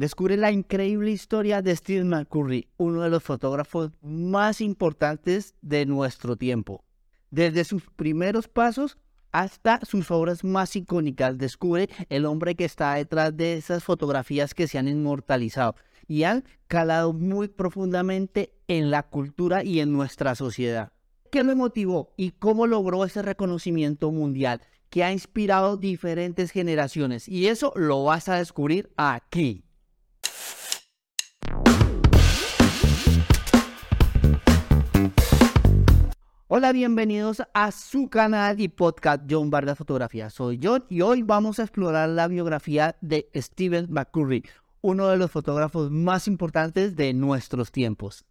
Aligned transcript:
Descubre 0.00 0.38
la 0.38 0.50
increíble 0.50 1.10
historia 1.10 1.60
de 1.60 1.76
Steve 1.76 2.04
McCurry, 2.04 2.68
uno 2.78 3.02
de 3.02 3.10
los 3.10 3.22
fotógrafos 3.22 3.90
más 4.00 4.62
importantes 4.62 5.54
de 5.60 5.84
nuestro 5.84 6.36
tiempo. 6.36 6.82
Desde 7.30 7.64
sus 7.64 7.82
primeros 7.96 8.48
pasos 8.48 8.96
hasta 9.30 9.78
sus 9.84 10.10
obras 10.10 10.42
más 10.42 10.74
icónicas, 10.74 11.36
descubre 11.36 11.90
el 12.08 12.24
hombre 12.24 12.54
que 12.54 12.64
está 12.64 12.94
detrás 12.94 13.36
de 13.36 13.58
esas 13.58 13.84
fotografías 13.84 14.54
que 14.54 14.68
se 14.68 14.78
han 14.78 14.88
inmortalizado 14.88 15.74
y 16.08 16.22
han 16.22 16.44
calado 16.66 17.12
muy 17.12 17.48
profundamente 17.48 18.54
en 18.68 18.90
la 18.90 19.02
cultura 19.02 19.64
y 19.64 19.80
en 19.80 19.92
nuestra 19.92 20.34
sociedad. 20.34 20.94
¿Qué 21.30 21.44
lo 21.44 21.54
motivó 21.54 22.14
y 22.16 22.30
cómo 22.30 22.66
logró 22.66 23.04
ese 23.04 23.20
reconocimiento 23.20 24.10
mundial 24.10 24.62
que 24.88 25.04
ha 25.04 25.12
inspirado 25.12 25.76
diferentes 25.76 26.52
generaciones? 26.52 27.28
Y 27.28 27.48
eso 27.48 27.74
lo 27.76 28.02
vas 28.04 28.30
a 28.30 28.36
descubrir 28.36 28.90
aquí. 28.96 29.62
Hola, 36.52 36.72
bienvenidos 36.72 37.44
a 37.54 37.70
su 37.70 38.08
canal 38.08 38.60
y 38.60 38.66
podcast 38.66 39.22
John 39.30 39.50
Vargas 39.50 39.78
Fotografía. 39.78 40.30
Soy 40.30 40.58
John 40.60 40.84
y 40.88 41.00
hoy 41.00 41.22
vamos 41.22 41.60
a 41.60 41.62
explorar 41.62 42.08
la 42.08 42.26
biografía 42.26 42.96
de 43.00 43.30
Steven 43.36 43.86
McCurry, 43.88 44.42
uno 44.80 45.06
de 45.06 45.16
los 45.16 45.30
fotógrafos 45.30 45.92
más 45.92 46.26
importantes 46.26 46.96
de 46.96 47.14
nuestros 47.14 47.70
tiempos. 47.70 48.24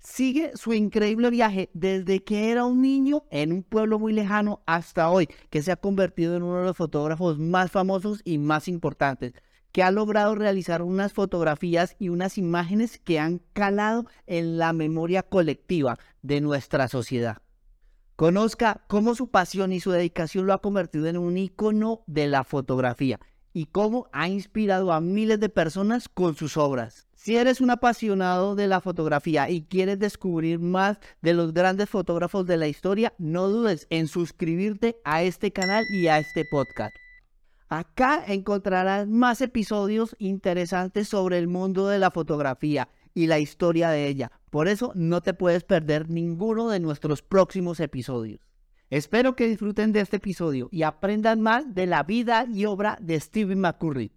Sigue 0.00 0.50
su 0.56 0.72
increíble 0.72 1.30
viaje 1.30 1.70
desde 1.74 2.24
que 2.24 2.50
era 2.50 2.64
un 2.64 2.82
niño 2.82 3.22
en 3.30 3.52
un 3.52 3.62
pueblo 3.62 4.00
muy 4.00 4.12
lejano 4.12 4.64
hasta 4.66 5.08
hoy, 5.08 5.28
que 5.48 5.62
se 5.62 5.70
ha 5.70 5.76
convertido 5.76 6.34
en 6.34 6.42
uno 6.42 6.58
de 6.58 6.64
los 6.64 6.76
fotógrafos 6.76 7.38
más 7.38 7.70
famosos 7.70 8.20
y 8.24 8.38
más 8.38 8.66
importantes, 8.66 9.32
que 9.76 9.82
ha 9.82 9.90
logrado 9.90 10.34
realizar 10.34 10.80
unas 10.80 11.12
fotografías 11.12 11.96
y 11.98 12.08
unas 12.08 12.38
imágenes 12.38 12.98
que 12.98 13.18
han 13.18 13.42
calado 13.52 14.06
en 14.26 14.56
la 14.56 14.72
memoria 14.72 15.22
colectiva 15.22 15.98
de 16.22 16.40
nuestra 16.40 16.88
sociedad. 16.88 17.42
Conozca 18.16 18.86
cómo 18.88 19.14
su 19.14 19.28
pasión 19.28 19.74
y 19.74 19.80
su 19.80 19.90
dedicación 19.90 20.46
lo 20.46 20.54
ha 20.54 20.62
convertido 20.62 21.08
en 21.08 21.18
un 21.18 21.36
icono 21.36 22.00
de 22.06 22.26
la 22.26 22.42
fotografía 22.42 23.20
y 23.52 23.66
cómo 23.66 24.08
ha 24.14 24.30
inspirado 24.30 24.94
a 24.94 25.02
miles 25.02 25.40
de 25.40 25.50
personas 25.50 26.08
con 26.08 26.36
sus 26.36 26.56
obras. 26.56 27.06
Si 27.14 27.36
eres 27.36 27.60
un 27.60 27.68
apasionado 27.68 28.54
de 28.54 28.68
la 28.68 28.80
fotografía 28.80 29.50
y 29.50 29.64
quieres 29.64 29.98
descubrir 29.98 30.58
más 30.58 31.00
de 31.20 31.34
los 31.34 31.52
grandes 31.52 31.90
fotógrafos 31.90 32.46
de 32.46 32.56
la 32.56 32.66
historia, 32.66 33.12
no 33.18 33.48
dudes 33.48 33.86
en 33.90 34.08
suscribirte 34.08 34.96
a 35.04 35.22
este 35.22 35.52
canal 35.52 35.84
y 35.90 36.06
a 36.06 36.18
este 36.18 36.46
podcast. 36.50 36.94
Acá 37.68 38.22
encontrarás 38.28 39.08
más 39.08 39.40
episodios 39.40 40.14
interesantes 40.20 41.08
sobre 41.08 41.38
el 41.38 41.48
mundo 41.48 41.88
de 41.88 41.98
la 41.98 42.12
fotografía 42.12 42.88
y 43.12 43.26
la 43.26 43.40
historia 43.40 43.90
de 43.90 44.06
ella. 44.06 44.30
Por 44.50 44.68
eso 44.68 44.92
no 44.94 45.20
te 45.20 45.34
puedes 45.34 45.64
perder 45.64 46.08
ninguno 46.08 46.68
de 46.68 46.78
nuestros 46.78 47.22
próximos 47.22 47.80
episodios. 47.80 48.40
Espero 48.88 49.34
que 49.34 49.48
disfruten 49.48 49.92
de 49.92 50.00
este 50.00 50.18
episodio 50.18 50.68
y 50.70 50.84
aprendan 50.84 51.40
más 51.40 51.74
de 51.74 51.86
la 51.86 52.04
vida 52.04 52.46
y 52.48 52.66
obra 52.66 52.98
de 53.00 53.18
Stephen 53.18 53.60
McCurry. 53.60 54.12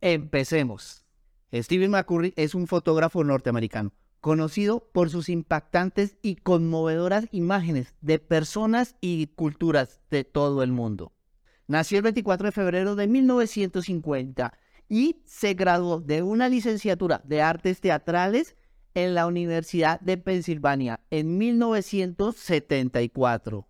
Empecemos. 0.00 1.04
Stephen 1.52 1.90
McCurry 1.90 2.32
es 2.36 2.54
un 2.54 2.66
fotógrafo 2.66 3.22
norteamericano, 3.22 3.92
conocido 4.20 4.88
por 4.92 5.10
sus 5.10 5.28
impactantes 5.28 6.16
y 6.22 6.36
conmovedoras 6.36 7.26
imágenes 7.32 7.94
de 8.00 8.18
personas 8.18 8.96
y 9.02 9.26
culturas 9.26 10.00
de 10.10 10.24
todo 10.24 10.62
el 10.62 10.72
mundo. 10.72 11.12
Nació 11.68 11.98
el 11.98 12.04
24 12.04 12.46
de 12.46 12.52
febrero 12.52 12.96
de 12.96 13.06
1950 13.06 14.54
y 14.88 15.20
se 15.26 15.52
graduó 15.52 16.00
de 16.00 16.22
una 16.22 16.48
licenciatura 16.48 17.20
de 17.24 17.42
artes 17.42 17.82
teatrales 17.82 18.56
en 18.94 19.14
la 19.14 19.26
Universidad 19.26 20.00
de 20.00 20.16
Pensilvania 20.16 21.00
en 21.10 21.36
1974. 21.36 23.68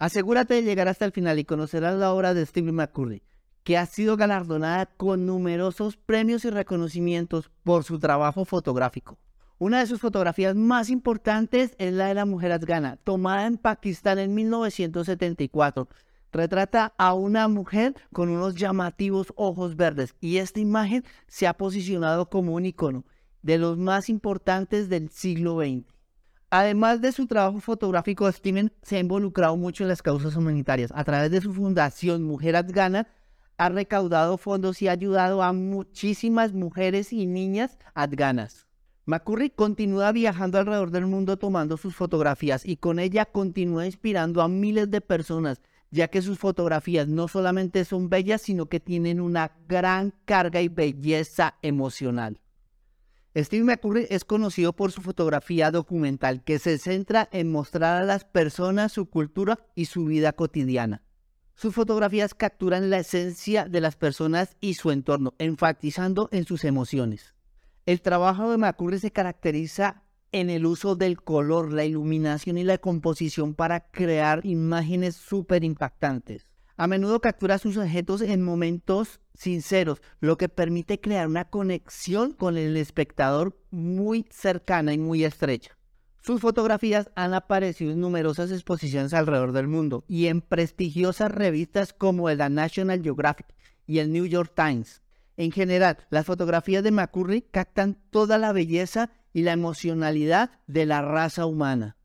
Asegúrate 0.00 0.54
de 0.54 0.64
llegar 0.64 0.88
hasta 0.88 1.04
el 1.04 1.12
final 1.12 1.38
y 1.38 1.44
conocerás 1.44 1.96
la 1.96 2.12
obra 2.12 2.34
de 2.34 2.44
Stephen 2.44 2.74
McCurry, 2.74 3.22
que 3.62 3.78
ha 3.78 3.86
sido 3.86 4.16
galardonada 4.16 4.86
con 4.86 5.24
numerosos 5.24 5.96
premios 5.96 6.44
y 6.44 6.50
reconocimientos 6.50 7.52
por 7.62 7.84
su 7.84 8.00
trabajo 8.00 8.46
fotográfico. 8.46 9.16
Una 9.58 9.78
de 9.78 9.86
sus 9.86 10.00
fotografías 10.00 10.56
más 10.56 10.90
importantes 10.90 11.76
es 11.78 11.92
la 11.92 12.06
de 12.06 12.14
la 12.14 12.24
mujer 12.24 12.50
afgana, 12.50 12.96
tomada 13.04 13.46
en 13.46 13.58
Pakistán 13.58 14.18
en 14.18 14.34
1974, 14.34 15.88
retrata 16.32 16.94
a 16.98 17.14
una 17.14 17.48
mujer 17.48 17.94
con 18.12 18.28
unos 18.28 18.54
llamativos 18.54 19.32
ojos 19.36 19.76
verdes 19.76 20.14
y 20.20 20.38
esta 20.38 20.60
imagen 20.60 21.04
se 21.26 21.46
ha 21.46 21.54
posicionado 21.54 22.28
como 22.28 22.54
un 22.54 22.66
icono 22.66 23.04
de 23.42 23.58
los 23.58 23.78
más 23.78 24.08
importantes 24.08 24.88
del 24.88 25.10
siglo 25.10 25.58
XX. 25.60 25.86
Además 26.50 27.00
de 27.00 27.12
su 27.12 27.26
trabajo 27.26 27.60
fotográfico, 27.60 28.30
Steven 28.32 28.72
se 28.82 28.96
ha 28.96 29.00
involucrado 29.00 29.56
mucho 29.56 29.84
en 29.84 29.88
las 29.88 30.02
causas 30.02 30.34
humanitarias. 30.34 30.90
A 30.94 31.04
través 31.04 31.30
de 31.30 31.42
su 31.42 31.52
fundación 31.52 32.22
Mujer 32.22 32.56
Afgana, 32.56 33.06
ha 33.58 33.68
recaudado 33.68 34.38
fondos 34.38 34.80
y 34.80 34.88
ha 34.88 34.92
ayudado 34.92 35.42
a 35.42 35.52
muchísimas 35.52 36.54
mujeres 36.54 37.12
y 37.12 37.26
niñas 37.26 37.76
afganas. 37.92 38.66
McCurry 39.04 39.50
continúa 39.50 40.12
viajando 40.12 40.58
alrededor 40.58 40.90
del 40.90 41.06
mundo 41.06 41.38
tomando 41.38 41.76
sus 41.76 41.94
fotografías 41.96 42.64
y 42.64 42.76
con 42.76 42.98
ella 42.98 43.24
continúa 43.24 43.86
inspirando 43.86 44.42
a 44.42 44.48
miles 44.48 44.90
de 44.90 45.00
personas 45.00 45.60
ya 45.90 46.08
que 46.08 46.22
sus 46.22 46.38
fotografías 46.38 47.08
no 47.08 47.28
solamente 47.28 47.84
son 47.84 48.08
bellas, 48.08 48.42
sino 48.42 48.66
que 48.66 48.80
tienen 48.80 49.20
una 49.20 49.52
gran 49.68 50.14
carga 50.24 50.60
y 50.60 50.68
belleza 50.68 51.56
emocional. 51.62 52.40
Steve 53.36 53.64
McCurry 53.64 54.06
es 54.10 54.24
conocido 54.24 54.72
por 54.72 54.90
su 54.90 55.00
fotografía 55.00 55.70
documental 55.70 56.42
que 56.42 56.58
se 56.58 56.78
centra 56.78 57.28
en 57.30 57.52
mostrar 57.52 58.02
a 58.02 58.04
las 58.04 58.24
personas 58.24 58.92
su 58.92 59.06
cultura 59.06 59.58
y 59.74 59.84
su 59.84 60.06
vida 60.06 60.32
cotidiana. 60.32 61.02
Sus 61.54 61.74
fotografías 61.74 62.34
capturan 62.34 62.90
la 62.90 62.98
esencia 62.98 63.66
de 63.66 63.80
las 63.80 63.96
personas 63.96 64.56
y 64.60 64.74
su 64.74 64.90
entorno, 64.90 65.34
enfatizando 65.38 66.28
en 66.32 66.44
sus 66.44 66.64
emociones. 66.64 67.34
El 67.84 68.00
trabajo 68.00 68.50
de 68.50 68.58
McCurry 68.58 68.98
se 68.98 69.10
caracteriza 69.10 70.02
en 70.32 70.50
el 70.50 70.66
uso 70.66 70.96
del 70.96 71.20
color, 71.20 71.72
la 71.72 71.84
iluminación 71.84 72.58
y 72.58 72.64
la 72.64 72.78
composición 72.78 73.54
para 73.54 73.80
crear 73.90 74.44
imágenes 74.44 75.16
súper 75.16 75.64
impactantes. 75.64 76.44
A 76.76 76.86
menudo 76.86 77.20
captura 77.20 77.58
sus 77.58 77.76
objetos 77.76 78.20
en 78.20 78.42
momentos 78.42 79.20
sinceros, 79.34 80.00
lo 80.20 80.36
que 80.36 80.48
permite 80.48 81.00
crear 81.00 81.26
una 81.26 81.44
conexión 81.44 82.32
con 82.32 82.56
el 82.56 82.76
espectador 82.76 83.58
muy 83.70 84.26
cercana 84.30 84.92
y 84.92 84.98
muy 84.98 85.24
estrecha. 85.24 85.76
Sus 86.20 86.40
fotografías 86.40 87.10
han 87.14 87.32
aparecido 87.34 87.92
en 87.92 88.00
numerosas 88.00 88.50
exposiciones 88.50 89.14
alrededor 89.14 89.52
del 89.52 89.66
mundo 89.66 90.04
y 90.08 90.26
en 90.26 90.40
prestigiosas 90.40 91.32
revistas 91.32 91.92
como 91.92 92.28
la 92.30 92.48
National 92.48 93.02
Geographic 93.02 93.46
y 93.86 94.00
el 94.00 94.12
New 94.12 94.26
York 94.26 94.52
Times. 94.54 95.02
En 95.36 95.52
general, 95.52 95.98
las 96.10 96.26
fotografías 96.26 96.82
de 96.82 96.90
McCurry 96.90 97.42
captan 97.42 97.96
toda 98.10 98.38
la 98.38 98.52
belleza 98.52 99.10
y 99.38 99.42
la 99.42 99.52
emocionalidad 99.52 100.50
de 100.66 100.84
la 100.84 101.00
raza 101.00 101.46
humana. 101.46 101.96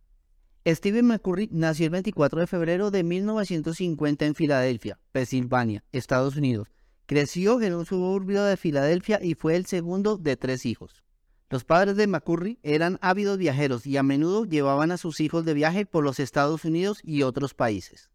Stephen 0.67 1.07
McCurry 1.07 1.49
nació 1.51 1.85
el 1.85 1.89
24 1.89 2.41
de 2.41 2.47
febrero 2.47 2.91
de 2.91 3.03
1950 3.03 4.25
en 4.27 4.35
Filadelfia, 4.35 4.99
Pensilvania, 5.11 5.83
Estados 5.91 6.35
Unidos. 6.35 6.67
Creció 7.07 7.59
en 7.59 7.73
un 7.73 7.87
suburbio 7.87 8.43
de 8.43 8.55
Filadelfia 8.55 9.19
y 9.19 9.33
fue 9.33 9.55
el 9.55 9.65
segundo 9.65 10.17
de 10.17 10.37
tres 10.37 10.67
hijos. 10.67 11.03
Los 11.49 11.63
padres 11.63 11.95
de 11.95 12.05
McCurry 12.05 12.59
eran 12.61 12.99
ávidos 13.01 13.39
viajeros 13.39 13.87
y 13.87 13.97
a 13.97 14.03
menudo 14.03 14.45
llevaban 14.45 14.91
a 14.91 14.97
sus 14.97 15.19
hijos 15.19 15.43
de 15.43 15.55
viaje 15.55 15.87
por 15.87 16.03
los 16.03 16.19
Estados 16.19 16.65
Unidos 16.65 16.99
y 17.03 17.23
otros 17.23 17.55
países. 17.55 18.11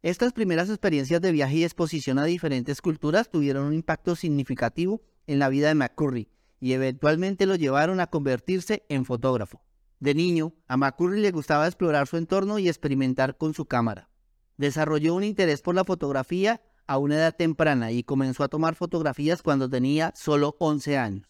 Estas 0.00 0.32
primeras 0.32 0.70
experiencias 0.70 1.20
de 1.20 1.30
viaje 1.30 1.56
y 1.56 1.64
exposición 1.64 2.18
a 2.18 2.24
diferentes 2.24 2.80
culturas 2.80 3.28
tuvieron 3.28 3.66
un 3.66 3.74
impacto 3.74 4.16
significativo 4.16 5.02
en 5.26 5.38
la 5.38 5.50
vida 5.50 5.68
de 5.68 5.74
McCurry 5.74 6.30
y 6.62 6.74
eventualmente 6.74 7.44
lo 7.44 7.56
llevaron 7.56 7.98
a 7.98 8.06
convertirse 8.06 8.86
en 8.88 9.04
fotógrafo. 9.04 9.60
De 9.98 10.14
niño, 10.14 10.54
a 10.68 10.76
McCurry 10.76 11.20
le 11.20 11.32
gustaba 11.32 11.66
explorar 11.66 12.06
su 12.06 12.16
entorno 12.16 12.60
y 12.60 12.68
experimentar 12.68 13.36
con 13.36 13.52
su 13.52 13.66
cámara. 13.66 14.10
Desarrolló 14.58 15.16
un 15.16 15.24
interés 15.24 15.60
por 15.60 15.74
la 15.74 15.82
fotografía 15.82 16.62
a 16.86 16.98
una 16.98 17.16
edad 17.16 17.34
temprana 17.34 17.90
y 17.90 18.04
comenzó 18.04 18.44
a 18.44 18.48
tomar 18.48 18.76
fotografías 18.76 19.42
cuando 19.42 19.68
tenía 19.68 20.12
solo 20.14 20.54
11 20.60 20.98
años. 20.98 21.28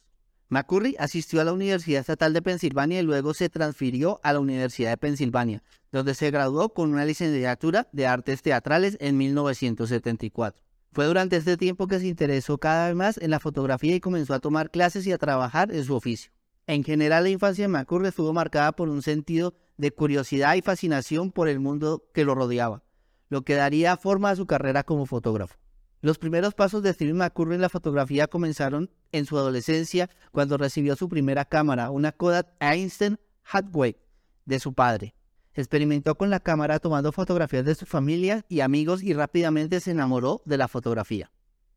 McCurry 0.51 0.97
asistió 0.99 1.41
a 1.41 1.45
la 1.45 1.55
Universidad 1.55 2.01
Estatal 2.01 2.35
de 2.35 2.43
Pensilvania 2.43 3.01
y 3.01 3.03
luego 3.03 3.33
se 3.33 3.49
transfirió 3.49 4.21
a 4.23 4.35
la 4.35 4.41
Universidad 4.41 4.91
de 4.91 4.99
Pensilvania, 4.99 5.63
donde 5.93 6.15
se 6.15 6.31
graduó 6.31 6.75
con 6.75 6.93
una 6.93 7.07
licenciatura 7.07 7.89
de 7.93 8.07
artes 8.07 8.43
teatrales 8.43 8.99
en 9.01 9.17
1974. 9.17 10.63
Fue 10.93 11.07
durante 11.07 11.37
este 11.37 11.57
tiempo 11.57 11.87
que 11.87 11.99
se 11.99 12.07
interesó 12.07 12.59
cada 12.59 12.89
vez 12.89 12.97
más 12.97 13.19
en 13.19 13.31
la 13.31 13.41
fotografía 13.41 13.95
y 13.95 14.01
comenzó 14.01 14.35
a 14.35 14.41
tomar 14.41 14.71
clases 14.71 15.07
y 15.07 15.13
a 15.13 15.19
trabajar 15.19 15.73
en 15.73 15.85
su 15.85 15.95
oficio. 15.95 16.33
En 16.67 16.85
general, 16.85 17.25
la 17.25 17.31
infancia 17.31 17.65
de 17.65 17.69
McCurry 17.69 18.09
estuvo 18.09 18.33
marcada 18.35 18.73
por 18.73 18.91
un 18.91 19.01
sentido 19.01 19.55
de 19.79 19.91
curiosidad 19.91 20.55
y 20.55 20.61
fascinación 20.61 21.33
por 21.33 21.49
el 21.49 21.61
mundo 21.61 22.05
que 22.13 22.27
lo 22.27 22.35
rodeaba, 22.35 22.83
lo 23.31 23.43
que 23.43 23.55
daría 23.55 23.97
forma 23.97 24.31
a 24.31 24.37
su 24.37 24.47
carrera 24.47 24.85
como 24.85 25.07
fotógrafo. 25.07 25.57
Los 26.03 26.19
primeros 26.19 26.53
pasos 26.53 26.83
de 26.83 26.93
Stephen 26.93 27.17
McCurry 27.17 27.55
en 27.55 27.63
la 27.63 27.71
fotografía 27.71 28.27
comenzaron 28.27 28.91
en 29.13 29.25
su 29.25 29.39
adolescencia 29.39 30.11
cuando 30.31 30.59
recibió 30.59 30.95
su 30.95 31.09
primera 31.09 31.47
cámara, 31.47 31.91
una 31.91 32.13
Kodak 32.13 32.49
Einstein 32.61 33.19
Hathaway, 33.45 33.97
de 34.45 34.61
su 34.61 34.75
padre. 34.75 35.15
Experimentó 35.55 36.17
con 36.17 36.31
la 36.31 36.41
cámara 36.41 36.79
tomando 36.79 37.13
fotografías 37.13 37.65
de 37.65 37.75
su 37.75 37.85
familia 37.85 38.45
y 38.49 38.61
amigos 38.61 39.03
y 39.03 39.13
rápidamente 39.13 39.81
se 39.81 39.91
enamoró 39.91 40.41
de 40.47 40.57
la 40.57 40.69
fotografía. 40.69 41.31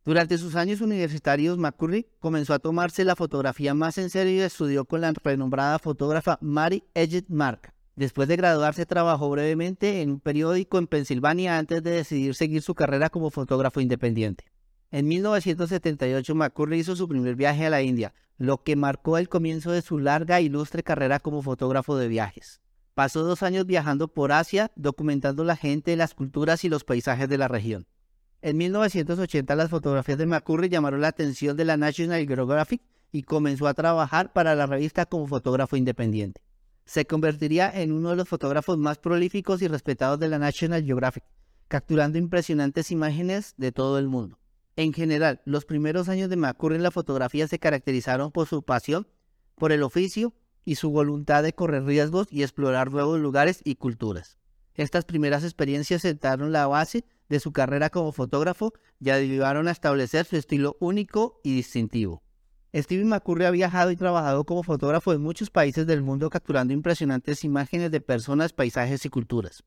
Durante 0.05 0.37
sus 0.37 0.55
años 0.55 0.81
universitarios, 0.81 1.57
McCurry 1.57 2.07
comenzó 2.19 2.53
a 2.53 2.59
tomarse 2.59 3.03
la 3.03 3.15
fotografía 3.15 3.73
más 3.73 3.97
en 3.97 4.11
serio 4.11 4.33
y 4.33 4.41
estudió 4.41 4.85
con 4.85 5.01
la 5.01 5.11
renombrada 5.11 5.79
fotógrafa 5.79 6.37
Mary 6.41 6.83
Edget 6.93 7.25
Mark. 7.27 7.73
Después 7.95 8.27
de 8.27 8.35
graduarse, 8.35 8.85
trabajó 8.85 9.29
brevemente 9.29 10.01
en 10.01 10.11
un 10.11 10.19
periódico 10.19 10.77
en 10.77 10.87
Pensilvania 10.87 11.57
antes 11.57 11.81
de 11.81 11.91
decidir 11.91 12.35
seguir 12.35 12.61
su 12.61 12.75
carrera 12.75 13.09
como 13.09 13.31
fotógrafo 13.31 13.81
independiente. 13.81 14.45
En 14.91 15.07
1978, 15.07 16.35
McCurry 16.35 16.79
hizo 16.79 16.95
su 16.95 17.07
primer 17.07 17.35
viaje 17.35 17.65
a 17.65 17.69
la 17.69 17.81
India, 17.81 18.13
lo 18.37 18.63
que 18.63 18.75
marcó 18.75 19.17
el 19.17 19.27
comienzo 19.27 19.71
de 19.71 19.81
su 19.81 19.97
larga 19.97 20.39
e 20.39 20.43
ilustre 20.43 20.83
carrera 20.83 21.19
como 21.19 21.41
fotógrafo 21.41 21.97
de 21.97 22.07
viajes. 22.07 22.61
Pasó 22.95 23.23
dos 23.23 23.43
años 23.43 23.65
viajando 23.65 24.07
por 24.07 24.31
Asia, 24.31 24.71
documentando 24.77 25.43
la 25.43 25.57
gente, 25.57 25.97
las 25.97 26.13
culturas 26.13 26.63
y 26.63 26.69
los 26.69 26.85
paisajes 26.85 27.27
de 27.27 27.37
la 27.37 27.49
región. 27.49 27.87
En 28.41 28.55
1980 28.55 29.53
las 29.53 29.69
fotografías 29.69 30.17
de 30.17 30.25
McCurry 30.25 30.69
llamaron 30.69 31.01
la 31.01 31.09
atención 31.09 31.57
de 31.57 31.65
la 31.65 31.75
National 31.75 32.25
Geographic 32.25 32.81
y 33.11 33.23
comenzó 33.23 33.67
a 33.67 33.73
trabajar 33.73 34.31
para 34.31 34.55
la 34.55 34.65
revista 34.65 35.05
como 35.05 35.27
fotógrafo 35.27 35.75
independiente. 35.75 36.41
Se 36.85 37.05
convertiría 37.05 37.69
en 37.69 37.91
uno 37.91 38.11
de 38.11 38.15
los 38.15 38.29
fotógrafos 38.29 38.77
más 38.77 38.97
prolíficos 38.97 39.61
y 39.61 39.67
respetados 39.67 40.17
de 40.17 40.29
la 40.29 40.39
National 40.39 40.85
Geographic, 40.85 41.25
capturando 41.67 42.17
impresionantes 42.17 42.91
imágenes 42.91 43.55
de 43.57 43.73
todo 43.73 43.99
el 43.99 44.07
mundo. 44.07 44.39
En 44.77 44.93
general, 44.93 45.41
los 45.43 45.65
primeros 45.65 46.07
años 46.07 46.29
de 46.29 46.37
McCurry 46.37 46.77
en 46.77 46.83
la 46.83 46.91
fotografía 46.91 47.45
se 47.49 47.59
caracterizaron 47.59 48.31
por 48.31 48.47
su 48.47 48.63
pasión 48.63 49.05
por 49.55 49.73
el 49.73 49.83
oficio 49.83 50.33
y 50.65 50.75
su 50.75 50.89
voluntad 50.89 51.43
de 51.43 51.53
correr 51.53 51.85
riesgos 51.85 52.27
y 52.31 52.43
explorar 52.43 52.91
nuevos 52.91 53.19
lugares 53.19 53.61
y 53.63 53.75
culturas. 53.75 54.37
Estas 54.73 55.05
primeras 55.05 55.43
experiencias 55.43 56.01
sentaron 56.01 56.51
la 56.51 56.67
base 56.67 57.05
de 57.29 57.39
su 57.39 57.53
carrera 57.53 57.89
como 57.89 58.11
fotógrafo 58.11 58.73
y 58.99 59.09
ayudaron 59.11 59.67
a 59.67 59.71
establecer 59.71 60.25
su 60.25 60.35
estilo 60.35 60.75
único 60.79 61.39
y 61.43 61.55
distintivo. 61.55 62.23
Steven 62.75 63.07
McCurry 63.07 63.45
ha 63.45 63.51
viajado 63.51 63.91
y 63.91 63.95
trabajado 63.95 64.43
como 64.43 64.63
fotógrafo 64.63 65.13
en 65.13 65.21
muchos 65.21 65.49
países 65.49 65.87
del 65.87 66.01
mundo 66.01 66.29
capturando 66.29 66.73
impresionantes 66.73 67.45
imágenes 67.45 67.89
de 67.89 68.01
personas, 68.01 68.51
paisajes 68.51 69.05
y 69.05 69.09
culturas. 69.09 69.63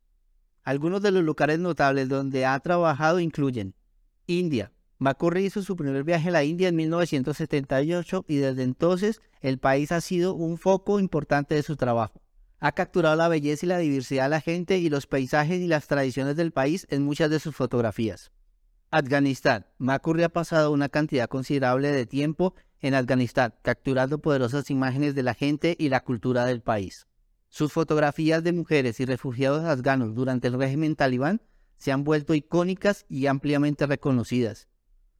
Algunos 0.63 1.01
de 1.01 1.13
los 1.13 1.25
lugares 1.25 1.59
notables 1.59 2.11
donde 2.11 2.45
ha 2.45 2.61
trabajado 2.61 3.21
incluyen 3.21 3.75
India, 4.27 4.73
McCurry 5.01 5.47
hizo 5.47 5.63
su 5.63 5.77
primer 5.77 6.03
viaje 6.03 6.29
a 6.29 6.33
la 6.33 6.43
India 6.43 6.69
en 6.69 6.77
1978 6.77 8.25
y 8.27 8.37
desde 8.37 8.65
entonces 8.65 9.21
el 9.41 9.59
país 9.59 9.93
ha 9.93 10.01
sido 10.01 10.35
un 10.35 10.59
foco 10.59 10.99
importante 10.99 11.55
de 11.55 11.63
su 11.63 11.77
trabajo. 11.77 12.21
Ha 12.59 12.73
capturado 12.73 13.15
la 13.15 13.29
belleza 13.29 13.65
y 13.65 13.69
la 13.69 13.79
diversidad 13.79 14.25
de 14.25 14.31
la 14.31 14.41
gente 14.41 14.79
y 14.79 14.89
los 14.89 15.07
paisajes 15.07 15.61
y 15.61 15.69
las 15.69 15.87
tradiciones 15.87 16.35
del 16.35 16.51
país 16.51 16.89
en 16.91 17.05
muchas 17.05 17.31
de 17.31 17.39
sus 17.39 17.55
fotografías. 17.55 18.33
Afganistán. 18.91 19.67
McCurry 19.79 20.25
ha 20.25 20.31
pasado 20.31 20.73
una 20.73 20.89
cantidad 20.89 21.29
considerable 21.29 21.93
de 21.93 22.07
tiempo 22.07 22.55
en 22.81 22.95
Afganistán, 22.95 23.55
capturando 23.63 24.19
poderosas 24.19 24.69
imágenes 24.71 25.15
de 25.15 25.23
la 25.23 25.35
gente 25.35 25.77
y 25.79 25.91
la 25.91 26.01
cultura 26.01 26.45
del 26.45 26.61
país. 26.61 27.07
Sus 27.51 27.73
fotografías 27.73 28.43
de 28.43 28.53
mujeres 28.53 28.99
y 28.99 29.05
refugiados 29.05 29.65
afganos 29.65 30.17
durante 30.17 30.49
el 30.49 30.59
régimen 30.59 30.97
talibán 30.97 31.41
se 31.77 31.93
han 31.93 32.03
vuelto 32.03 32.35
icónicas 32.35 33.07
y 33.09 33.27
ampliamente 33.27 33.87
reconocidas. 33.87 34.67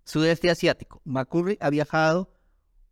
Sudeste 0.09 0.49
Asiático. 0.49 1.03
McCurry 1.05 1.59
ha 1.61 1.69
viajado 1.69 2.33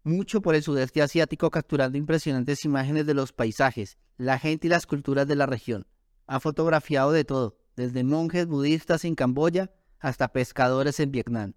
mucho 0.04 0.42
por 0.42 0.54
el 0.54 0.62
sudeste 0.62 1.00
asiático 1.00 1.50
capturando 1.50 1.96
impresionantes 1.96 2.66
imágenes 2.66 3.06
de 3.06 3.14
los 3.14 3.32
paisajes, 3.32 3.96
la 4.18 4.38
gente 4.38 4.66
y 4.66 4.70
las 4.70 4.86
culturas 4.86 5.26
de 5.26 5.34
la 5.34 5.46
región. 5.46 5.86
Ha 6.26 6.40
fotografiado 6.40 7.12
de 7.12 7.24
todo, 7.24 7.56
desde 7.74 8.04
monjes 8.04 8.46
budistas 8.46 9.06
en 9.06 9.14
Camboya 9.14 9.72
hasta 9.98 10.28
pescadores 10.28 11.00
en 11.00 11.10
Vietnam. 11.10 11.54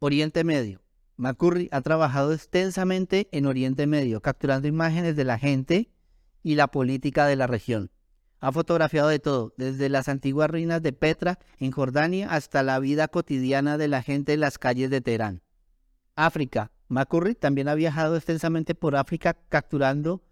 Oriente 0.00 0.42
Medio. 0.42 0.82
McCurry 1.16 1.68
ha 1.70 1.82
trabajado 1.82 2.32
extensamente 2.32 3.28
en 3.30 3.46
Oriente 3.46 3.86
Medio, 3.86 4.20
capturando 4.20 4.66
imágenes 4.66 5.14
de 5.14 5.24
la 5.24 5.38
gente 5.38 5.92
y 6.42 6.56
la 6.56 6.66
política 6.66 7.26
de 7.26 7.36
la 7.36 7.46
región. 7.46 7.92
Ha 8.40 8.52
fotografiado 8.52 9.08
de 9.08 9.18
todo, 9.18 9.52
desde 9.58 9.90
las 9.90 10.08
antiguas 10.08 10.50
ruinas 10.50 10.82
de 10.82 10.94
Petra 10.94 11.38
en 11.58 11.70
Jordania 11.72 12.30
hasta 12.30 12.62
la 12.62 12.78
vida 12.78 13.08
cotidiana 13.08 13.76
de 13.76 13.88
la 13.88 14.02
gente 14.02 14.32
en 14.32 14.40
las 14.40 14.58
calles 14.58 14.90
de 14.90 15.00
Teherán. 15.00 15.42
África. 16.16 16.72
McCurry 16.88 17.34
también 17.36 17.68
ha 17.68 17.74
viajado 17.74 18.16
extensamente 18.16 18.74
por 18.74 18.96
África 18.96 19.36
capturando 19.48 20.24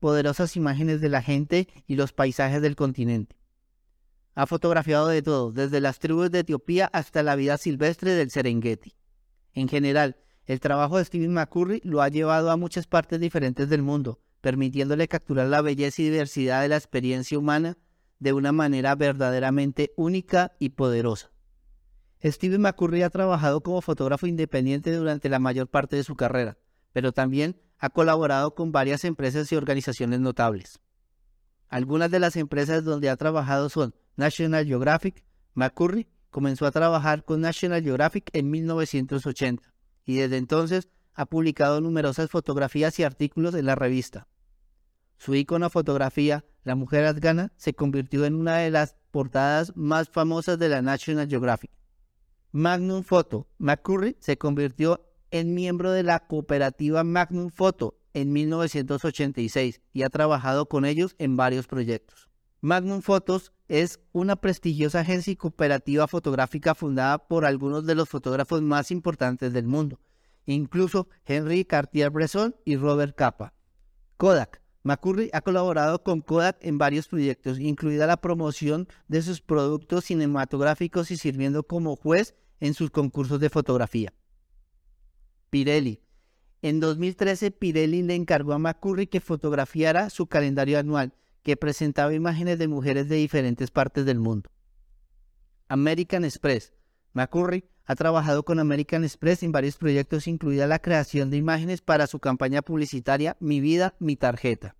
poderosas 0.00 0.56
imágenes 0.56 1.00
de 1.00 1.08
la 1.08 1.22
gente 1.22 1.68
y 1.86 1.94
los 1.94 2.12
paisajes 2.12 2.62
del 2.62 2.74
continente. 2.74 3.36
Ha 4.34 4.46
fotografiado 4.46 5.08
de 5.08 5.22
todo, 5.22 5.52
desde 5.52 5.80
las 5.80 5.98
tribus 5.98 6.30
de 6.30 6.40
Etiopía 6.40 6.86
hasta 6.92 7.22
la 7.22 7.36
vida 7.36 7.58
silvestre 7.58 8.14
del 8.14 8.30
Serengeti. 8.30 8.96
En 9.52 9.68
general, 9.68 10.16
el 10.46 10.60
trabajo 10.60 10.98
de 10.98 11.04
Stephen 11.04 11.34
McCurry 11.34 11.80
lo 11.84 12.00
ha 12.00 12.08
llevado 12.08 12.50
a 12.50 12.56
muchas 12.56 12.86
partes 12.86 13.20
diferentes 13.20 13.68
del 13.68 13.82
mundo, 13.82 14.18
permitiéndole 14.40 15.08
capturar 15.08 15.48
la 15.48 15.62
belleza 15.62 16.02
y 16.02 16.10
diversidad 16.10 16.62
de 16.62 16.68
la 16.68 16.76
experiencia 16.76 17.38
humana 17.38 17.76
de 18.18 18.32
una 18.32 18.52
manera 18.52 18.94
verdaderamente 18.94 19.92
única 19.96 20.52
y 20.58 20.70
poderosa. 20.70 21.30
Steven 22.22 22.60
McCurry 22.60 23.02
ha 23.02 23.10
trabajado 23.10 23.62
como 23.62 23.80
fotógrafo 23.80 24.26
independiente 24.26 24.94
durante 24.94 25.28
la 25.28 25.38
mayor 25.38 25.68
parte 25.68 25.96
de 25.96 26.04
su 26.04 26.16
carrera, 26.16 26.58
pero 26.92 27.12
también 27.12 27.60
ha 27.78 27.88
colaborado 27.88 28.54
con 28.54 28.72
varias 28.72 29.04
empresas 29.04 29.50
y 29.50 29.56
organizaciones 29.56 30.20
notables. 30.20 30.80
Algunas 31.68 32.10
de 32.10 32.18
las 32.18 32.36
empresas 32.36 32.84
donde 32.84 33.08
ha 33.08 33.16
trabajado 33.16 33.70
son 33.70 33.94
National 34.16 34.66
Geographic. 34.66 35.24
McCurry 35.54 36.08
comenzó 36.28 36.66
a 36.66 36.72
trabajar 36.72 37.24
con 37.24 37.40
National 37.40 37.82
Geographic 37.82 38.28
en 38.34 38.50
1980 38.50 39.72
y 40.04 40.16
desde 40.16 40.36
entonces 40.36 40.88
ha 41.20 41.26
publicado 41.26 41.82
numerosas 41.82 42.30
fotografías 42.30 42.98
y 42.98 43.02
artículos 43.02 43.54
en 43.54 43.66
la 43.66 43.74
revista. 43.74 44.26
Su 45.18 45.34
icono 45.34 45.68
fotografía, 45.68 46.46
La 46.64 46.74
mujer 46.74 47.04
afgana, 47.04 47.52
se 47.56 47.74
convirtió 47.74 48.24
en 48.24 48.34
una 48.34 48.56
de 48.56 48.70
las 48.70 48.96
portadas 49.10 49.76
más 49.76 50.08
famosas 50.08 50.58
de 50.58 50.70
la 50.70 50.80
National 50.80 51.28
Geographic. 51.28 51.70
Magnum 52.52 53.02
Photo. 53.02 53.48
McCurry 53.58 54.16
se 54.20 54.38
convirtió 54.38 55.06
en 55.30 55.54
miembro 55.54 55.92
de 55.92 56.04
la 56.04 56.20
cooperativa 56.20 57.04
Magnum 57.04 57.50
Photo 57.50 57.98
en 58.14 58.32
1986 58.32 59.82
y 59.92 60.02
ha 60.04 60.08
trabajado 60.08 60.70
con 60.70 60.86
ellos 60.86 61.16
en 61.18 61.36
varios 61.36 61.66
proyectos. 61.66 62.30
Magnum 62.62 63.02
Photos 63.02 63.52
es 63.68 64.00
una 64.12 64.36
prestigiosa 64.36 65.00
agencia 65.00 65.34
y 65.34 65.36
cooperativa 65.36 66.08
fotográfica 66.08 66.74
fundada 66.74 67.18
por 67.28 67.44
algunos 67.44 67.84
de 67.84 67.94
los 67.94 68.08
fotógrafos 68.08 68.62
más 68.62 68.90
importantes 68.90 69.52
del 69.52 69.66
mundo, 69.66 70.00
incluso 70.46 71.08
Henry 71.24 71.64
Cartier-Bresson 71.64 72.56
y 72.64 72.76
Robert 72.76 73.16
Capa. 73.16 73.54
Kodak. 74.16 74.60
McCurry 74.82 75.28
ha 75.34 75.42
colaborado 75.42 76.02
con 76.02 76.22
Kodak 76.22 76.56
en 76.62 76.78
varios 76.78 77.06
proyectos, 77.06 77.58
incluida 77.58 78.06
la 78.06 78.20
promoción 78.20 78.88
de 79.08 79.20
sus 79.20 79.42
productos 79.42 80.06
cinematográficos 80.06 81.10
y 81.10 81.18
sirviendo 81.18 81.64
como 81.64 81.96
juez 81.96 82.34
en 82.60 82.74
sus 82.74 82.90
concursos 82.90 83.40
de 83.40 83.50
fotografía. 83.50 84.14
Pirelli. 85.50 86.02
En 86.62 86.80
2013, 86.80 87.50
Pirelli 87.50 88.02
le 88.02 88.14
encargó 88.14 88.52
a 88.52 88.58
McCurry 88.58 89.06
que 89.06 89.20
fotografiara 89.20 90.10
su 90.10 90.26
calendario 90.26 90.78
anual, 90.78 91.14
que 91.42 91.56
presentaba 91.56 92.14
imágenes 92.14 92.58
de 92.58 92.68
mujeres 92.68 93.08
de 93.08 93.16
diferentes 93.16 93.70
partes 93.70 94.04
del 94.04 94.18
mundo. 94.18 94.50
American 95.68 96.24
Express. 96.24 96.72
McCurry 97.12 97.64
ha 97.90 97.96
trabajado 97.96 98.44
con 98.44 98.60
American 98.60 99.02
Express 99.02 99.42
en 99.42 99.50
varios 99.50 99.76
proyectos, 99.76 100.28
incluida 100.28 100.68
la 100.68 100.78
creación 100.78 101.28
de 101.28 101.38
imágenes 101.38 101.80
para 101.80 102.06
su 102.06 102.20
campaña 102.20 102.62
publicitaria 102.62 103.36
Mi 103.40 103.60
vida, 103.60 103.96
mi 103.98 104.14
tarjeta. 104.14 104.76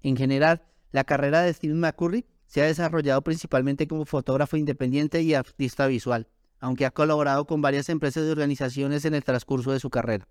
En 0.00 0.16
general, 0.16 0.64
la 0.92 1.04
carrera 1.04 1.42
de 1.42 1.52
Steve 1.52 1.74
McCurry 1.74 2.24
se 2.46 2.62
ha 2.62 2.64
desarrollado 2.64 3.20
principalmente 3.20 3.86
como 3.86 4.06
fotógrafo 4.06 4.56
independiente 4.56 5.20
y 5.20 5.34
artista 5.34 5.86
visual, 5.86 6.26
aunque 6.58 6.86
ha 6.86 6.90
colaborado 6.90 7.46
con 7.46 7.60
varias 7.60 7.90
empresas 7.90 8.26
y 8.26 8.30
organizaciones 8.30 9.04
en 9.04 9.12
el 9.12 9.22
transcurso 9.22 9.72
de 9.72 9.80
su 9.80 9.90
carrera. 9.90 10.26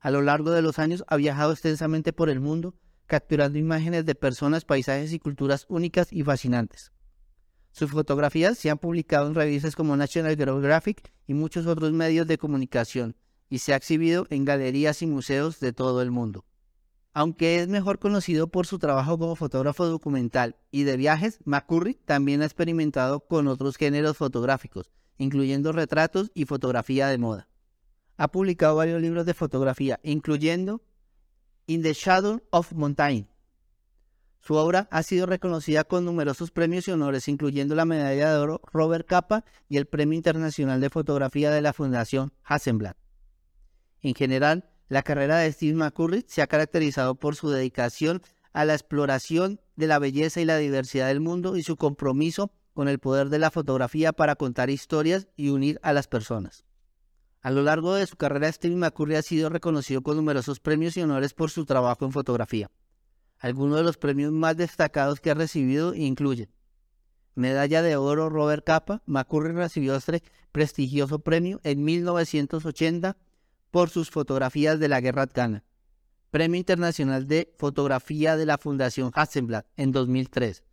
A 0.00 0.10
lo 0.10 0.20
largo 0.22 0.50
de 0.50 0.62
los 0.62 0.80
años 0.80 1.04
ha 1.06 1.14
viajado 1.14 1.52
extensamente 1.52 2.12
por 2.12 2.28
el 2.28 2.40
mundo, 2.40 2.74
capturando 3.06 3.56
imágenes 3.56 4.04
de 4.04 4.16
personas, 4.16 4.64
paisajes 4.64 5.12
y 5.12 5.20
culturas 5.20 5.64
únicas 5.68 6.12
y 6.12 6.24
fascinantes. 6.24 6.90
Sus 7.72 7.90
fotografías 7.90 8.58
se 8.58 8.70
han 8.70 8.78
publicado 8.78 9.28
en 9.28 9.34
revistas 9.34 9.76
como 9.76 9.96
National 9.96 10.36
Geographic 10.36 11.12
y 11.26 11.34
muchos 11.34 11.66
otros 11.66 11.92
medios 11.92 12.26
de 12.26 12.38
comunicación 12.38 13.16
y 13.48 13.58
se 13.58 13.72
ha 13.72 13.76
exhibido 13.76 14.26
en 14.30 14.44
galerías 14.44 15.02
y 15.02 15.06
museos 15.06 15.60
de 15.60 15.72
todo 15.72 16.02
el 16.02 16.10
mundo. 16.10 16.44
Aunque 17.14 17.60
es 17.60 17.68
mejor 17.68 17.98
conocido 17.98 18.48
por 18.48 18.66
su 18.66 18.78
trabajo 18.78 19.18
como 19.18 19.34
fotógrafo 19.34 19.86
documental 19.86 20.56
y 20.70 20.84
de 20.84 20.96
viajes, 20.96 21.40
McCurry 21.44 21.94
también 21.94 22.42
ha 22.42 22.44
experimentado 22.44 23.20
con 23.20 23.48
otros 23.48 23.76
géneros 23.76 24.16
fotográficos, 24.16 24.90
incluyendo 25.16 25.72
retratos 25.72 26.30
y 26.34 26.44
fotografía 26.44 27.08
de 27.08 27.18
moda. 27.18 27.48
Ha 28.18 28.28
publicado 28.28 28.76
varios 28.76 29.00
libros 29.00 29.26
de 29.26 29.34
fotografía, 29.34 29.98
incluyendo 30.02 30.82
In 31.66 31.82
the 31.82 31.92
Shadow 31.92 32.42
of 32.50 32.72
Mountain. 32.72 33.28
Su 34.40 34.54
obra 34.54 34.88
ha 34.90 35.02
sido 35.02 35.26
reconocida 35.26 35.84
con 35.84 36.04
numerosos 36.04 36.50
premios 36.50 36.88
y 36.88 36.92
honores, 36.92 37.28
incluyendo 37.28 37.74
la 37.74 37.84
medalla 37.84 38.32
de 38.32 38.38
oro 38.38 38.60
Robert 38.72 39.06
Capa 39.06 39.44
y 39.68 39.76
el 39.76 39.86
Premio 39.86 40.16
Internacional 40.16 40.80
de 40.80 40.90
Fotografía 40.90 41.50
de 41.50 41.60
la 41.60 41.72
Fundación 41.72 42.32
Hasselblad. 42.44 42.96
En 44.00 44.14
general, 44.14 44.70
la 44.88 45.02
carrera 45.02 45.38
de 45.38 45.52
Steve 45.52 45.74
McCurry 45.74 46.24
se 46.28 46.40
ha 46.40 46.46
caracterizado 46.46 47.16
por 47.16 47.36
su 47.36 47.50
dedicación 47.50 48.22
a 48.52 48.64
la 48.64 48.74
exploración 48.74 49.60
de 49.76 49.86
la 49.86 49.98
belleza 49.98 50.40
y 50.40 50.44
la 50.44 50.56
diversidad 50.56 51.08
del 51.08 51.20
mundo 51.20 51.56
y 51.56 51.62
su 51.62 51.76
compromiso 51.76 52.52
con 52.72 52.88
el 52.88 52.98
poder 52.98 53.28
de 53.28 53.38
la 53.38 53.50
fotografía 53.50 54.12
para 54.12 54.36
contar 54.36 54.70
historias 54.70 55.28
y 55.36 55.50
unir 55.50 55.78
a 55.82 55.92
las 55.92 56.06
personas. 56.06 56.64
A 57.40 57.50
lo 57.50 57.62
largo 57.62 57.94
de 57.94 58.06
su 58.06 58.16
carrera, 58.16 58.50
Steve 58.50 58.76
McCurry 58.76 59.16
ha 59.16 59.22
sido 59.22 59.48
reconocido 59.48 60.02
con 60.02 60.16
numerosos 60.16 60.60
premios 60.60 60.96
y 60.96 61.02
honores 61.02 61.34
por 61.34 61.50
su 61.50 61.64
trabajo 61.66 62.04
en 62.04 62.12
fotografía. 62.12 62.70
Algunos 63.38 63.76
de 63.76 63.84
los 63.84 63.96
premios 63.96 64.32
más 64.32 64.56
destacados 64.56 65.20
que 65.20 65.30
ha 65.30 65.34
recibido 65.34 65.94
incluyen 65.94 66.50
Medalla 67.38 67.82
de 67.82 67.94
Oro 67.94 68.28
Robert 68.28 68.64
Capa. 68.64 69.00
McCurry 69.06 69.52
recibió 69.52 69.94
este 69.94 70.24
prestigioso 70.50 71.20
premio 71.20 71.60
en 71.62 71.84
1980 71.84 73.16
por 73.70 73.90
sus 73.90 74.10
fotografías 74.10 74.80
de 74.80 74.88
la 74.88 75.00
guerra 75.00 75.22
afgana. 75.22 75.62
Premio 76.32 76.58
Internacional 76.58 77.28
de 77.28 77.54
Fotografía 77.56 78.36
de 78.36 78.44
la 78.44 78.58
Fundación 78.58 79.12
Hasselblad 79.14 79.66
en 79.76 79.92
2003. 79.92 80.64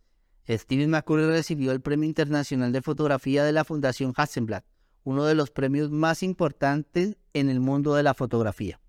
Steven 0.48 0.90
McCurry 0.90 1.26
recibió 1.26 1.70
el 1.70 1.80
Premio 1.80 2.08
Internacional 2.08 2.72
de 2.72 2.82
Fotografía 2.82 3.44
de 3.44 3.52
la 3.52 3.64
Fundación 3.64 4.12
Hasselblad, 4.16 4.64
uno 5.04 5.24
de 5.24 5.36
los 5.36 5.52
premios 5.52 5.92
más 5.92 6.24
importantes 6.24 7.16
en 7.32 7.48
el 7.48 7.60
mundo 7.60 7.94
de 7.94 8.02
la 8.02 8.14
fotografía. 8.14 8.80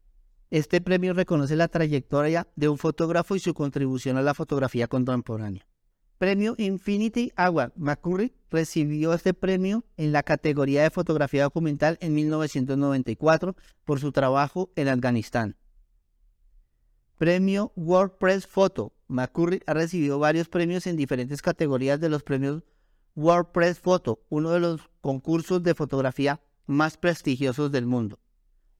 Este 0.49 0.79
premio 0.79 1.13
reconoce 1.13 1.57
la 1.57 1.67
trayectoria 1.67 2.47
de 2.55 2.69
un 2.69 2.77
fotógrafo 2.77 3.35
y 3.35 3.39
su 3.39 3.53
contribución 3.53 4.15
a 4.15 4.21
la 4.21 4.33
fotografía 4.33 4.87
contemporánea. 4.87 5.67
Premio 6.17 6.55
Infinity 6.57 7.33
Award. 7.35 7.73
McCurry 7.75 8.33
recibió 8.49 9.13
este 9.13 9.33
premio 9.33 9.83
en 9.97 10.13
la 10.13 10.23
categoría 10.23 10.83
de 10.83 10.89
fotografía 10.89 11.43
documental 11.43 11.97
en 11.99 12.15
1994 12.15 13.55
por 13.83 13.99
su 13.99 14.13
trabajo 14.13 14.71
en 14.77 14.87
Afganistán. 14.87 15.57
Premio 17.17 17.73
WordPress 17.75 18.47
Photo. 18.47 18.93
McCurry 19.07 19.61
ha 19.67 19.73
recibido 19.73 20.17
varios 20.17 20.47
premios 20.47 20.87
en 20.87 20.95
diferentes 20.95 21.41
categorías 21.41 21.99
de 21.99 22.09
los 22.09 22.23
premios 22.23 22.63
WordPress 23.15 23.79
Photo, 23.79 24.23
uno 24.29 24.51
de 24.51 24.61
los 24.61 24.89
concursos 25.01 25.61
de 25.61 25.75
fotografía 25.75 26.39
más 26.67 26.97
prestigiosos 26.97 27.71
del 27.71 27.85
mundo. 27.85 28.19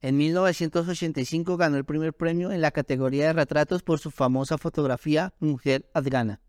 En 0.02 0.16
1985 0.18 1.58
ganó 1.58 1.78
el 1.78 1.86
primer 1.86 2.14
premio 2.14 2.52
en 2.52 2.62
la 2.62 2.72
categoría 2.72 3.28
de 3.28 3.34
retratos 3.34 3.82
por 3.82 3.98
su 4.00 4.12
famosa 4.12 4.60
fotografía 4.60 5.34
Mujer 5.40 5.90
Afgana. 5.94 6.40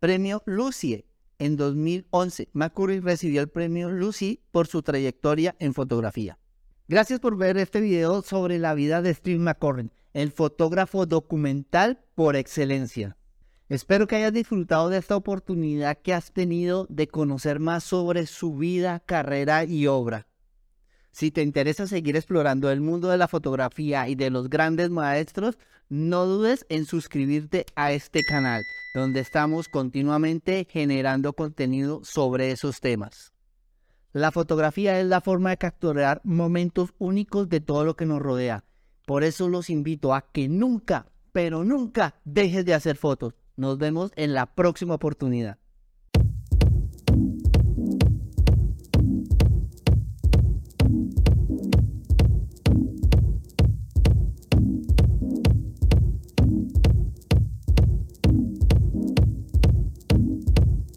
Premio 0.00 0.42
Lucie. 0.44 1.06
En 1.38 1.56
2011, 1.56 2.48
McCurry 2.52 3.00
recibió 3.00 3.40
el 3.40 3.48
premio 3.48 3.90
Lucy 3.90 4.40
por 4.50 4.66
su 4.66 4.82
trayectoria 4.82 5.56
en 5.58 5.74
fotografía. 5.74 6.38
Gracias 6.86 7.20
por 7.20 7.36
ver 7.36 7.56
este 7.58 7.80
video 7.80 8.22
sobre 8.22 8.58
la 8.58 8.74
vida 8.74 9.02
de 9.02 9.14
Steve 9.14 9.38
McCurry, 9.38 9.90
el 10.12 10.30
fotógrafo 10.30 11.06
documental 11.06 12.04
por 12.14 12.36
excelencia. 12.36 13.16
Espero 13.68 14.06
que 14.06 14.16
hayas 14.16 14.32
disfrutado 14.32 14.90
de 14.90 14.98
esta 14.98 15.16
oportunidad 15.16 15.98
que 15.98 16.12
has 16.12 16.32
tenido 16.32 16.86
de 16.90 17.08
conocer 17.08 17.58
más 17.60 17.84
sobre 17.84 18.26
su 18.26 18.56
vida, 18.56 19.00
carrera 19.00 19.64
y 19.64 19.86
obra. 19.86 20.26
Si 21.14 21.30
te 21.30 21.42
interesa 21.42 21.86
seguir 21.86 22.16
explorando 22.16 22.72
el 22.72 22.80
mundo 22.80 23.08
de 23.08 23.16
la 23.16 23.28
fotografía 23.28 24.08
y 24.08 24.16
de 24.16 24.30
los 24.30 24.50
grandes 24.50 24.90
maestros, 24.90 25.58
no 25.88 26.26
dudes 26.26 26.66
en 26.68 26.86
suscribirte 26.86 27.66
a 27.76 27.92
este 27.92 28.24
canal, 28.24 28.60
donde 28.96 29.20
estamos 29.20 29.68
continuamente 29.68 30.66
generando 30.68 31.32
contenido 31.32 32.00
sobre 32.02 32.50
esos 32.50 32.80
temas. 32.80 33.32
La 34.12 34.32
fotografía 34.32 34.98
es 34.98 35.06
la 35.06 35.20
forma 35.20 35.50
de 35.50 35.58
capturar 35.58 36.20
momentos 36.24 36.92
únicos 36.98 37.48
de 37.48 37.60
todo 37.60 37.84
lo 37.84 37.94
que 37.94 38.06
nos 38.06 38.20
rodea. 38.20 38.64
Por 39.06 39.22
eso 39.22 39.48
los 39.48 39.70
invito 39.70 40.14
a 40.14 40.32
que 40.32 40.48
nunca, 40.48 41.06
pero 41.30 41.62
nunca 41.62 42.16
dejes 42.24 42.64
de 42.64 42.74
hacer 42.74 42.96
fotos. 42.96 43.34
Nos 43.54 43.78
vemos 43.78 44.10
en 44.16 44.34
la 44.34 44.46
próxima 44.46 44.94
oportunidad. 44.94 45.58